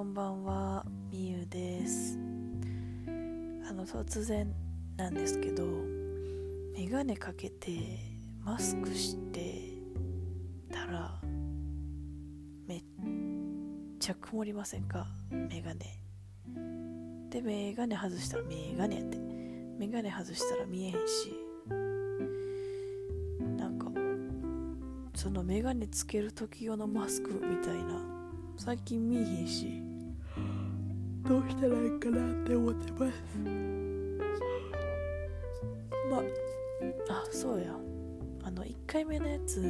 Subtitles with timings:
[0.00, 2.18] こんばんはみゆです。
[3.68, 4.50] あの突然
[4.96, 5.62] なんですけど
[6.74, 7.98] メガネかけて
[8.42, 9.74] マスクして
[10.72, 11.20] たら
[12.66, 12.82] めっ
[13.98, 15.06] ちゃ曇りませんか？
[15.30, 15.80] メガネ。
[17.28, 19.18] でメガネ外したらメガネって。
[19.18, 21.34] メガネ外したら見えへんし。
[23.58, 23.90] なんか
[25.14, 28.00] そのメガネつける時用のマスクみたいな
[28.56, 29.89] 最近見えへんし。
[31.28, 33.38] どうしたらいいかなって思ってます。
[36.10, 36.18] ま
[37.08, 37.74] あそうや。
[38.42, 39.60] あの1回目のやつ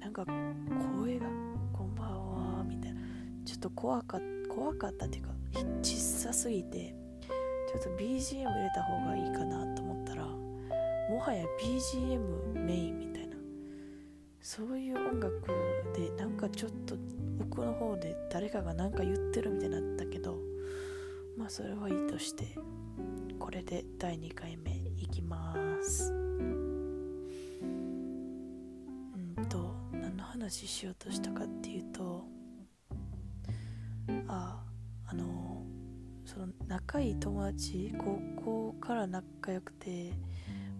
[0.00, 0.24] なんか
[1.00, 1.26] 声が
[1.72, 3.00] 「こんばんは」みたいな。
[3.44, 5.30] ちょっと怖かった怖かったっていうか
[5.82, 6.94] 小さすぎて
[7.72, 13.36] ちょっと BGM 入れた方がいいかなと思ったらもはや BGM メインみたいな。
[14.40, 15.42] そういう音楽
[15.94, 16.96] でなんかちょっと
[17.40, 20.38] 奥の方で誰かが何か言ってるみたいになったけど
[21.36, 22.56] まあそれはいいとして
[23.38, 26.12] これで第2回目いきます。
[26.12, 26.14] う
[29.40, 32.24] んと何の話しようとしたかっていうと
[34.26, 34.62] あ
[35.06, 35.62] あの
[36.24, 40.12] その仲いい友達高校から仲良くて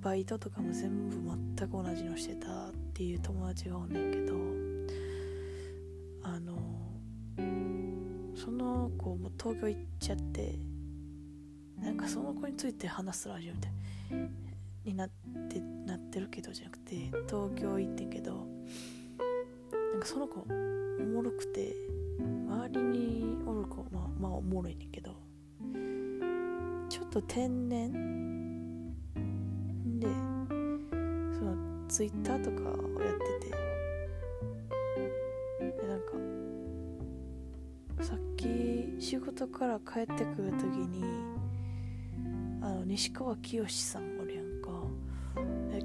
[0.00, 1.16] バイトとかも全部
[1.56, 4.63] 全く同じのしてたっていう友達がおんねんけど
[8.64, 10.58] の子も東京行っちゃって
[11.80, 13.72] なんかその子について話すラジオみたい
[14.84, 15.10] になっ
[15.48, 16.96] てなってるけどじゃなくて
[17.28, 18.46] 東京行ってんけど
[19.92, 21.74] なんかその子おもろくて
[22.18, 25.16] 周りにおる子まあまあおもろいねんけど
[26.88, 27.92] ちょっと天然？
[30.00, 30.06] で
[31.36, 31.56] その
[31.88, 33.63] ツイッターとかをやってて
[39.04, 41.04] 仕事から帰ってくる時に
[42.62, 44.70] あの西川きよしさんおるやんか。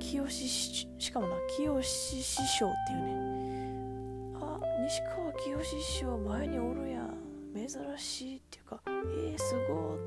[0.00, 4.36] 清ししかもな清師匠っていうね。
[4.40, 7.14] あ西川きよし師匠前におるやん。
[7.54, 9.98] 珍しいっていうかえー、すごーっ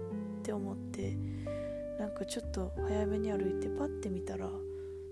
[0.44, 1.18] て思って
[1.98, 4.50] なんかちょっと早めに歩いてパッて見たら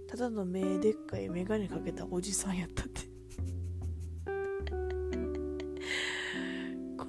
[0.09, 3.14] ただの目でっかい眼鏡かけたおじさんやったって。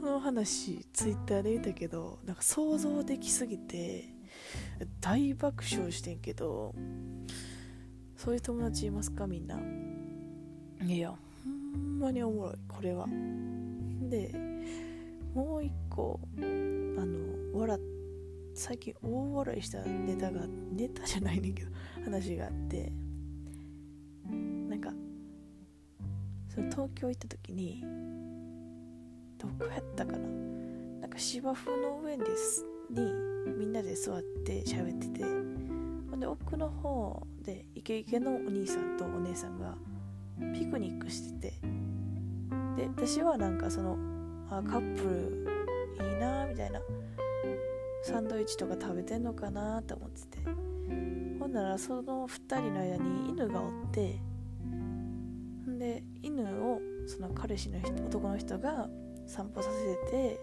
[0.06, 4.04] の話ツイッターで見たけどなんか想像できすぎて
[5.00, 6.74] 大爆笑してんけど
[8.16, 9.26] そういう友達いますか？
[9.26, 9.60] みんな。
[10.82, 11.10] いや。
[11.10, 13.06] ほんまにおもろいこれは。
[14.08, 14.32] で
[15.34, 17.78] もう一個あの笑
[18.54, 21.70] 最近大笑いしたネタがネタじゃないねんけど
[22.04, 22.92] 話があって
[24.68, 24.92] なんか
[26.48, 27.84] その東京行った時に
[29.38, 30.18] どこやったかな？
[31.00, 33.00] なんか芝生の上ですに
[33.58, 35.24] みんなで座って喋ってて。
[36.10, 39.76] ほんで奥の方でイケイケのお兄さんとお姉さんが
[40.54, 41.60] ピクニックしてて。
[42.76, 43.98] で私はなんかその
[44.50, 45.02] あカップ
[45.98, 46.80] ルいいなみたいな。
[48.02, 50.38] サンドイッチとか食べてんのかなと思ってて。
[51.40, 54.18] ほんならその2人の間に犬がおって。
[54.64, 58.88] んで犬をその彼氏の人男の人が
[59.26, 60.40] 散歩させてて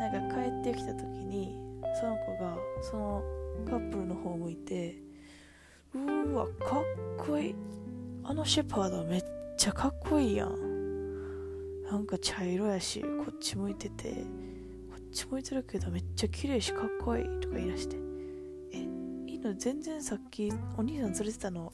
[0.00, 1.58] なんか帰ってきた時に
[2.00, 3.22] その子がその
[3.68, 4.96] カップルの方向いて
[5.94, 6.82] うーわかっ
[7.18, 7.54] こいい。
[8.22, 9.24] あのシェパードめっ
[9.56, 11.82] ちゃかっこいいやん。
[11.82, 17.24] なんか茶色やしこっち向いててこっち向いてるけどめっちゃ綺麗しかっこいい。
[17.40, 17.96] とか言い出して。
[18.72, 18.86] え
[19.26, 21.72] 犬全然さっきお兄さん連れてたの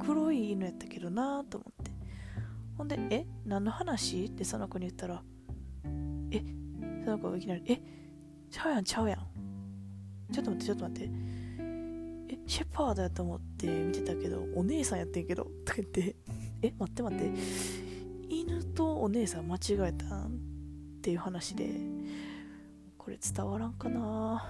[0.00, 1.90] 黒い犬やったけどなーと思って。
[2.78, 5.22] ほんで「え何の話?」ってその子に言ったら
[6.36, 7.80] 「えその子がいきなり「え
[8.50, 10.32] ちゃうやんちゃうやん。
[10.32, 11.10] ちょっと待ってちょっと待って。
[12.28, 16.16] えシェパードやと思って見てたけどお姉さんやってんけど」とか言って
[16.62, 17.32] 「え待って待って。
[18.28, 19.58] 犬とお姉さん間違
[19.88, 20.36] えたん?」
[20.98, 21.70] っていう話で
[22.98, 24.44] これ伝わらんかな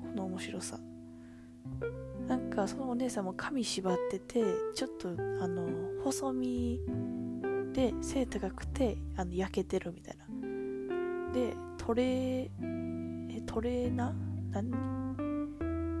[0.00, 0.78] この面白さ。
[2.26, 4.42] なんかそのお姉さんも髪縛ってて
[4.74, 5.12] ちょっとあ
[5.48, 5.68] の
[6.02, 6.80] 細身
[7.72, 10.26] で背高くてあの焼けてるみたいな。
[11.32, 14.12] でトレートレーナー？
[14.52, 14.70] 何？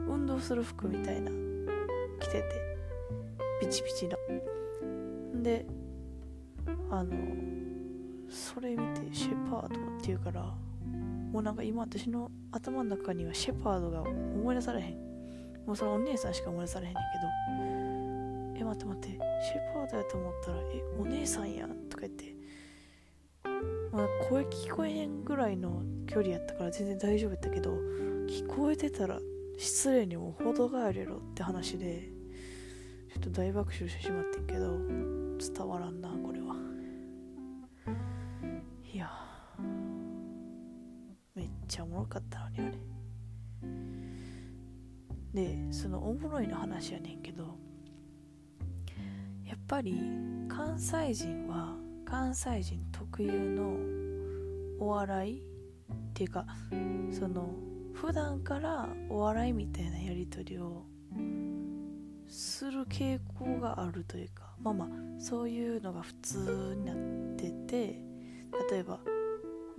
[0.08, 1.30] 運動する服みたいな。
[2.20, 2.44] 着てて。
[3.60, 4.16] ピチピチの。
[5.42, 5.66] で
[6.90, 7.16] あの
[8.28, 9.70] それ見てシェパードっ
[10.00, 10.42] て言うから
[11.32, 14.94] もうなんか今私の頭の中にはシェパードが思い出されへん。
[15.66, 17.02] もうそのお姉さんしか思い出されへんねん
[18.54, 18.60] けど。
[18.60, 19.08] え待って待って。
[19.08, 22.36] シェパードやと思ったらえお姉さんやんとか言って。
[23.92, 27.72] まあ、声聞こえへんぐらいの距離やったから全然大丈夫やったけど
[28.26, 29.18] 聞こえてたら
[29.58, 32.08] 失礼にも程があれろって話で
[33.12, 34.78] ちょっと大爆笑してしまってんけど
[35.38, 36.56] 伝わらんなこれは。
[38.94, 39.10] いや
[41.34, 42.78] めっちゃおもろかったのにあれ。
[45.34, 47.58] でそのおもろいの話やねんけど
[49.44, 50.00] やっぱり
[50.48, 51.76] 関西人は
[52.12, 53.74] 関西人特有の
[54.78, 55.42] お笑いっ
[56.12, 56.44] ていうか
[57.10, 57.48] その
[57.94, 60.84] 普段からお笑いみたいなやり取りを
[62.28, 64.88] する傾向があるというかまあまあ
[65.18, 66.96] そういうのが普通になっ
[67.36, 68.04] てて
[68.70, 69.00] 例えば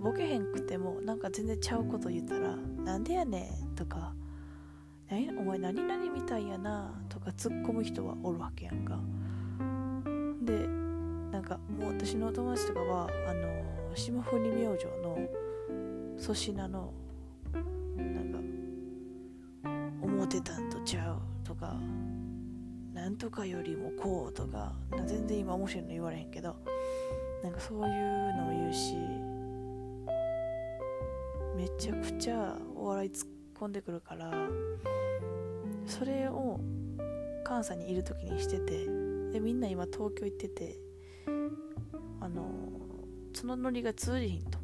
[0.00, 4.12] ボケへんくてもなんか全然ちゃうこと言ったら「なんでやねん」とか
[5.38, 8.98] 「お前何々みたいやな」とか突っ込む人はおるわけやんか。
[10.42, 10.83] で
[11.34, 13.48] なんかもう私のお友達とかはあの
[13.96, 15.18] 霜降り明星の
[16.16, 16.94] 粗品の
[17.96, 18.38] なんか
[20.00, 21.74] 思ってたんとちゃうとか
[22.92, 24.74] なんとかよりもこうとか
[25.08, 26.54] 全然今面白いの言われへんけど
[27.42, 28.94] なんかそういうのを言うし
[31.56, 34.30] めちゃくちゃお笑い突っ込んでくるから
[35.84, 36.60] それを
[37.42, 38.86] 関西にいる時にしてて
[39.32, 40.83] でみんな今東京行ってて
[42.24, 42.46] あの
[43.34, 44.58] そのノリが通じひんと。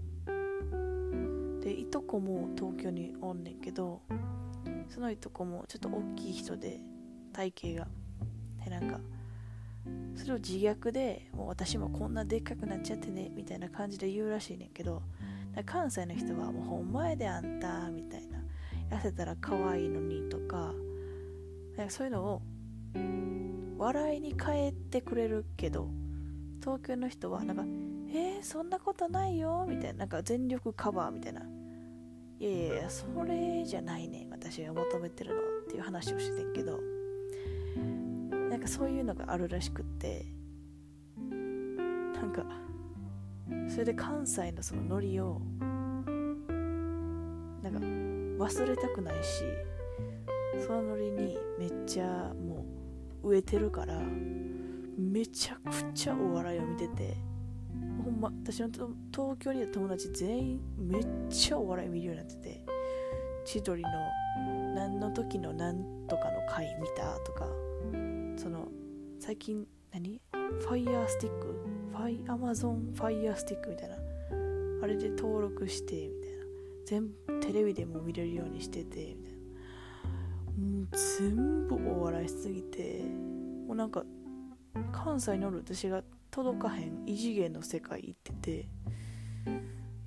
[1.62, 4.01] でいとこも東京におんねんけど
[4.89, 6.81] そのいとこもちょっと大きい人で
[7.35, 7.89] 体型が
[8.65, 9.01] でなんか。
[10.15, 15.03] それを自虐でもう私もこんなでっかくなっちゃってねみたいな感じで言うらしいねんけど
[15.65, 18.41] 関西の人はもうほんまやであんたみたいな。
[18.91, 20.75] 痩せたら可愛いのにとか
[21.89, 22.43] そういうのを
[23.79, 25.89] 笑いに変えてくれるけど
[26.61, 27.65] 東京の人はなんか
[28.12, 31.43] 「えー、そんなことないよ」みたいななんか全力カバーみたいな
[32.39, 36.79] 「いやいやいやそれじゃないね私が求めてるの」っていう話をしてんけど。
[38.51, 40.27] なんかそういうのがあるらしくって。
[42.21, 42.45] なんか
[43.69, 45.41] それで関西のそのノリを
[47.63, 49.43] なんか忘れたくないし
[50.67, 52.67] そのノリにめっちゃも
[53.23, 53.99] う植えてるから
[55.00, 57.17] めちゃくちゃお笑いを見てて
[58.05, 62.64] ほんま私の東京にいた友達全員めっちゃお笑い見るようになってて
[63.47, 63.88] 千鳥の
[64.75, 67.47] 何の時の何とかの回見たとか
[68.37, 68.69] その
[69.19, 70.20] 最近何？
[70.32, 71.47] Fire Stick？
[71.93, 72.93] ファイアマゾン？
[72.94, 73.96] Fire Stick みたいな。
[74.82, 76.37] あれで登録してみたいな。
[76.87, 79.38] 全部テレビでも見れるようにしててみたいな。
[80.76, 80.88] もう
[81.19, 83.03] 全部お笑いしすぎて
[83.67, 84.05] もうなんか
[84.93, 88.69] 関西におる私が届かへん異次元の世界行ってて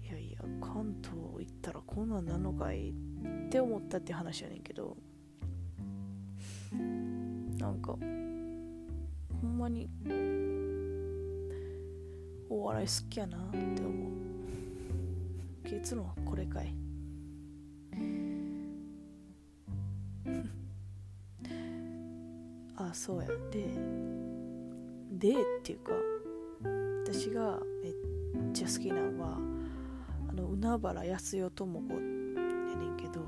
[0.03, 2.93] いやいや関東行ったらこんなんなのかいっ
[3.49, 4.95] て思ったって話やねんけど
[6.71, 7.97] なんか
[9.41, 9.89] ほんまに
[12.49, 13.93] お笑い好きやなって思う。
[15.63, 16.75] 結論はこれかい。
[22.75, 23.27] あそうや。
[23.51, 23.67] で
[25.13, 25.91] でっていうか
[27.05, 29.37] 私がめっちゃ好きなのは
[30.29, 33.21] あの海原康代智子やねんけど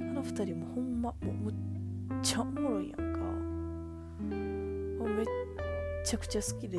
[0.00, 1.54] あの二人もほんまもうむっ
[2.22, 3.18] ちゃおもろいやんか。
[5.04, 5.26] もうめっ
[6.04, 6.78] ちゃくちゃ好きで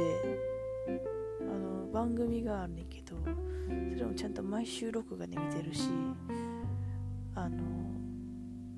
[1.41, 3.15] あの番組があるねんけど
[3.93, 5.89] それもちゃんと毎週録画で見てるし
[7.35, 7.57] あの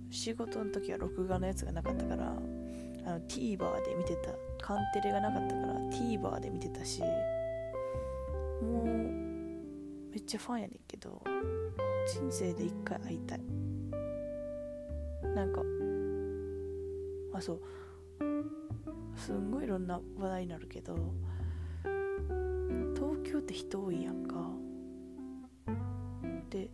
[0.09, 2.33] 仕事の時は録画のやつがなかったから
[3.07, 4.31] あの TVer で見てた
[4.63, 7.01] カンテレがなかったから TVer で見てたし
[8.61, 8.85] もう
[10.11, 11.21] めっちゃファンやねんけど
[12.07, 13.41] 人生で一回会いたい。
[15.35, 15.61] なんか
[17.33, 17.61] あそう。
[19.15, 20.95] すんごいいろんな話題になるけど
[22.95, 24.35] 東京って人多いやんか。
[26.49, 26.69] で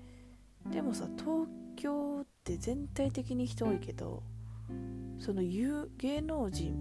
[0.67, 4.21] でもさ東京って全体的に人多いけど
[5.23, 6.75] その芸能人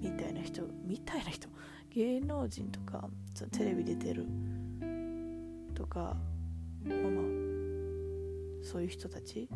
[0.00, 1.48] みたいな人みたいな人
[1.90, 4.26] 芸能人とかそのテレビ出てる
[5.76, 6.16] とか
[6.84, 7.24] まあまあ
[8.64, 9.48] そういう人たち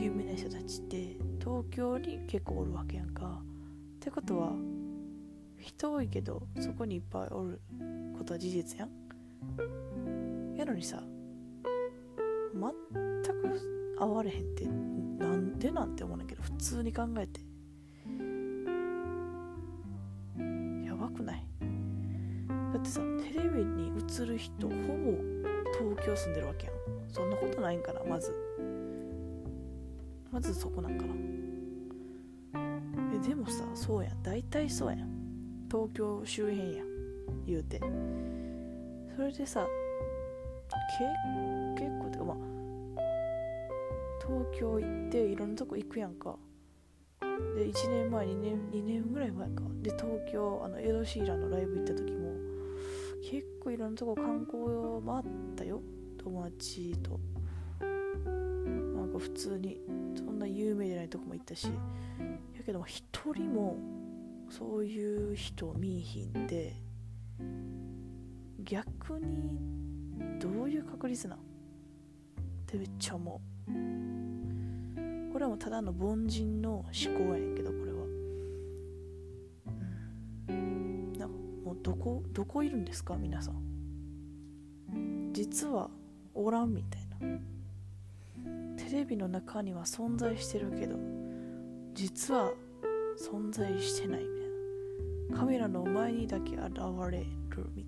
[0.00, 3.42] 有名な人たちって東京に結構おるわけやんか。
[3.96, 4.52] ってことは
[5.58, 7.60] 人多いけどそこにいっぱいおる
[8.16, 10.56] ことは事実やん。
[10.56, 11.02] やのにさ
[12.54, 12.72] 全
[13.22, 14.64] く会われへんって
[15.18, 15.70] なんで？
[15.70, 17.40] なんて思うんだけど普通に考えて。
[20.86, 21.44] やばくない？
[22.72, 23.00] だってさ
[23.32, 24.76] テレビに映る人ほぼ
[25.78, 26.74] 東京住んでるわけやん。
[27.08, 28.34] そんなことないんかなまず。
[30.30, 31.14] まずそこなんかな。
[33.14, 34.22] えでもさそうやん。
[34.22, 35.08] 大体そうやん。
[35.70, 36.86] 東京周辺やん
[37.46, 37.80] 言うて。
[39.16, 39.66] それでさ
[40.98, 41.67] 結構
[44.28, 46.36] 東京行っていろんなとこ行くやんか。
[47.56, 49.62] で1年前2年2年ぐらい前か。
[49.80, 52.34] で東京あのエド・シーランのライブ行った時も
[53.22, 54.64] 結構いろんなとこ観光
[55.06, 55.80] 回ったよ。
[56.18, 57.18] 友達と。
[57.80, 57.86] な
[59.06, 59.80] んか普通に
[60.14, 61.68] そんな有名じゃないとこも行ったし。
[61.68, 63.78] やけど一人も
[64.50, 66.76] そういう人見いひんで
[68.62, 69.58] 逆に
[70.38, 71.38] どういう確率なん？
[71.38, 71.42] っ
[72.66, 73.57] てめっちゃ思う。
[75.32, 76.84] これはもうただの凡人の思
[77.16, 77.98] 考やんけどこれは。
[80.48, 81.12] うん。
[81.12, 81.34] なんか
[81.64, 85.32] もうどこどこいるんですか皆さん。
[85.32, 85.90] 実は
[86.34, 87.38] おらんみたいな。
[88.76, 90.96] テレビの中には存在してるけど
[91.92, 92.52] 実は
[93.20, 94.48] 存在してないみたい
[95.30, 95.38] な。
[95.38, 96.78] カメラの前にだけ現
[97.10, 97.26] れる
[97.74, 97.87] みた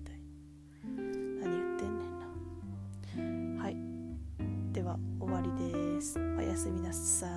[6.91, 7.30] で